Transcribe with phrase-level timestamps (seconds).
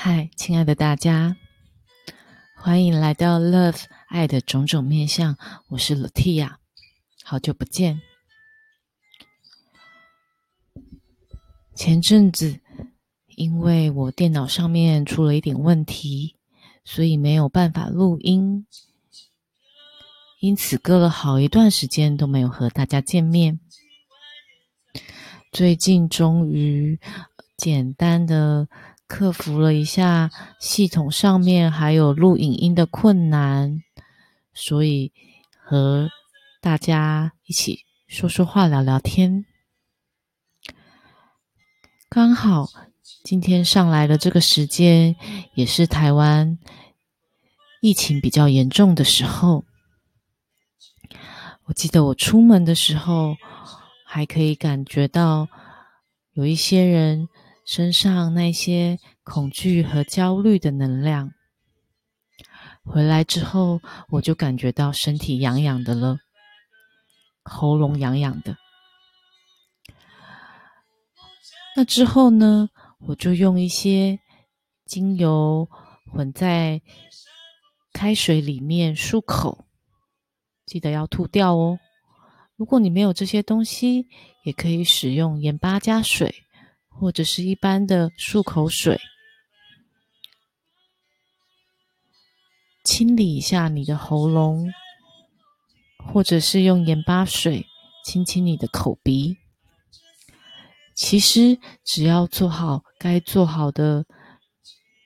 [0.00, 1.36] 嗨，亲爱的大家，
[2.54, 5.36] 欢迎来到 Love 爱的种种面相。
[5.70, 6.54] 我是 Latia，
[7.24, 8.00] 好久不见。
[11.74, 12.60] 前阵子
[13.26, 16.36] 因为我电脑上面出了一点问题，
[16.84, 18.68] 所以没有办法录音，
[20.38, 23.58] 因此隔了好一段时间都没有和大家见面。
[25.50, 27.00] 最近终于
[27.56, 28.68] 简单的。
[29.08, 30.30] 克服了一下
[30.60, 33.82] 系统上面还有录影音的困难，
[34.52, 35.12] 所以
[35.56, 36.10] 和
[36.60, 39.46] 大家一起说说话、聊聊天。
[42.10, 42.68] 刚好
[43.24, 45.16] 今天上来的这个时间，
[45.54, 46.58] 也是台湾
[47.80, 49.64] 疫情比较严重的时候。
[51.64, 53.36] 我记得我出门的时候，
[54.06, 55.48] 还可以感觉到
[56.34, 57.26] 有一些人。
[57.68, 61.34] 身上那些恐惧和焦虑的能量，
[62.82, 66.18] 回来之后，我就感觉到身体痒痒的了，
[67.42, 68.56] 喉咙痒痒的。
[71.76, 74.18] 那之后呢，我就用一些
[74.86, 75.68] 精油
[76.10, 76.80] 混在
[77.92, 79.66] 开水里面漱口，
[80.64, 81.78] 记得要吐掉哦。
[82.56, 84.08] 如果你没有这些东西，
[84.42, 86.46] 也可以使用盐巴加水。
[87.00, 89.00] 或者是一般的漱口水，
[92.84, 94.72] 清理一下你的喉咙，
[96.12, 97.66] 或者是用盐巴水
[98.04, 99.36] 清清你的口鼻。
[100.96, 104.04] 其实只要做好该做好的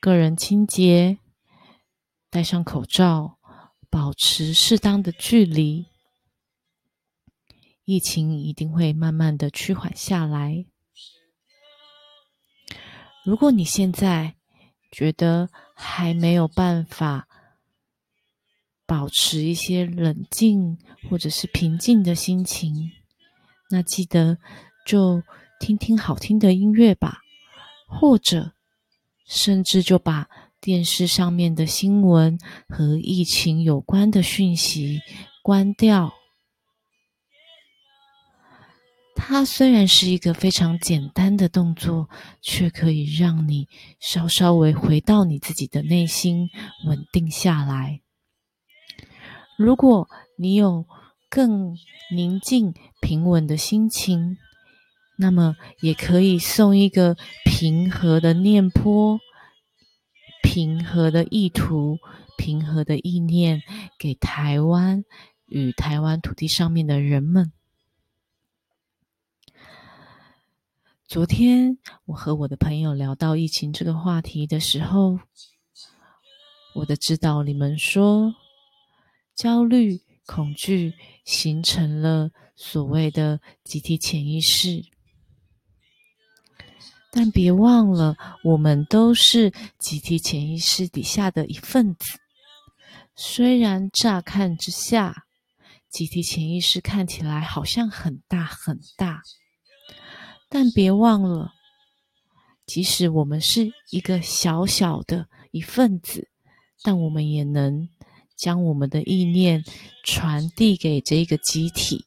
[0.00, 1.18] 个人清洁，
[2.30, 3.38] 戴上口罩，
[3.90, 5.86] 保持适当的距离，
[7.84, 10.66] 疫情一定会慢慢的趋缓下来。
[13.24, 14.34] 如果你现在
[14.90, 17.28] 觉得还没有办法
[18.86, 22.90] 保持一些冷静或者是平静的心情，
[23.70, 24.38] 那记得
[24.86, 25.22] 就
[25.60, 27.20] 听听好听的音乐吧，
[27.86, 28.52] 或者
[29.26, 30.28] 甚至就把
[30.60, 32.38] 电视上面的新闻
[32.68, 35.00] 和疫情有关的讯息
[35.42, 36.12] 关掉。
[39.32, 42.10] 它虽然是一个非常简单的动作，
[42.42, 43.68] 却可以让你
[44.00, 46.50] 稍稍微回到你自己的内心，
[46.84, 48.00] 稳定下来。
[49.56, 50.84] 如果你有
[51.28, 51.76] 更
[52.12, 54.36] 宁静、平稳的心情，
[55.16, 59.20] 那么也可以送一个平和的念波、
[60.42, 61.98] 平和的意图、
[62.36, 63.62] 平和的意念
[63.96, 65.04] 给台湾
[65.46, 67.52] 与台湾土地上面的人们。
[71.10, 75.18] 昨天我和我的朋友聊到疫情这个话题的时候，
[76.72, 78.32] 我的指导你们说，
[79.34, 80.94] 焦虑、恐惧
[81.24, 84.84] 形成了所谓的集体潜意识，
[87.10, 92.20] 但别忘了，我们都是集体潜意识底下的一份子。
[93.16, 95.26] 虽然乍看之下，
[95.88, 99.24] 集体潜意识看起来好像很大很大。
[100.52, 101.54] 但别忘了，
[102.66, 106.28] 即使我们是一个小小的一份子，
[106.82, 107.88] 但我们也能
[108.34, 109.64] 将我们的意念
[110.02, 112.04] 传递给这个集体，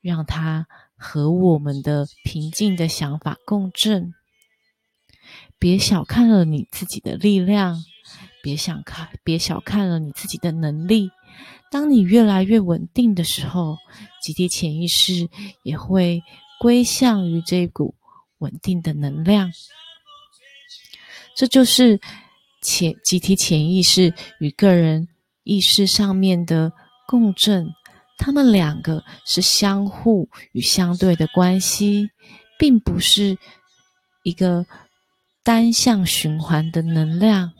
[0.00, 4.12] 让它和我们的平静的想法共振。
[5.56, 7.84] 别小看了你自己的力量，
[8.42, 11.12] 别想看，别小看了你自己的能力。
[11.70, 13.78] 当你越来越稳定的时候，
[14.20, 15.28] 集体潜意识
[15.62, 16.24] 也会。
[16.58, 17.94] 归向于这股
[18.38, 19.52] 稳定的能量，
[21.34, 22.00] 这就是
[22.62, 25.08] 潜集体潜意识与个人
[25.44, 26.72] 意识上面的
[27.06, 27.68] 共振。
[28.18, 32.08] 他们两个是相互与相对的关系，
[32.58, 33.36] 并不是
[34.22, 34.64] 一个
[35.44, 37.52] 单向循环的能量。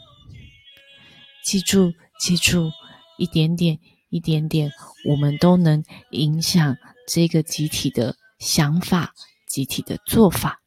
[1.44, 2.70] 记住，记住，
[3.19, 3.78] 一点点，
[4.08, 4.72] 一点点，
[5.06, 6.75] 我们都能影响
[7.06, 8.16] 这个集体的。
[8.38, 9.15] 想法
[9.47, 10.61] 集体的做法，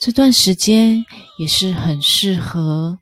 [0.00, 1.04] 这段时间
[1.38, 2.98] 也是很适合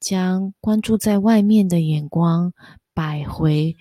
[0.00, 2.52] 将关注在外面的眼光
[2.92, 3.76] 摆回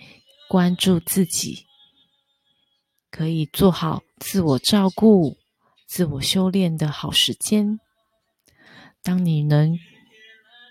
[0.47, 1.65] 关注自己，
[3.09, 5.37] 可以做好自我照顾、
[5.87, 7.79] 自我修炼的好时间。
[9.01, 9.77] 当你能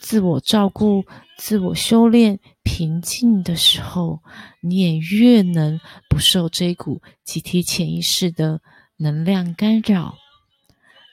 [0.02, 1.04] 自我照顾、
[1.38, 2.38] 自我修炼。
[2.64, 4.20] 平静的时候，
[4.60, 8.60] 你也越能不受这股集体潜意识的
[8.96, 10.16] 能量干扰。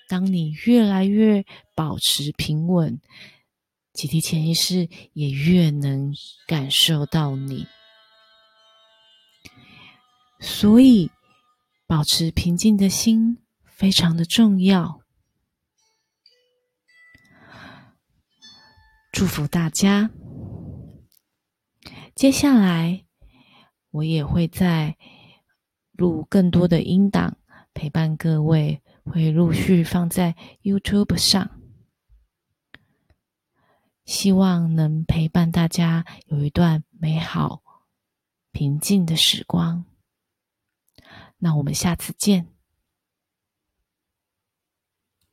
[0.07, 1.43] 当你越来越
[1.75, 3.01] 保持平稳，
[3.93, 6.13] 集体潜意识也越能
[6.47, 7.65] 感受到你。
[10.39, 11.11] 所以，
[11.87, 15.01] 保持平静的心非常的重要。
[19.19, 20.09] 祝福大家！
[22.15, 23.03] 接下来，
[23.91, 24.97] 我也会在
[25.91, 27.35] 录更多的音档，
[27.73, 31.59] 陪伴各位，会陆续放在 YouTube 上，
[34.05, 37.61] 希望能陪伴大家有一段美好、
[38.53, 39.83] 平静的时光。
[41.39, 42.47] 那我们下次见。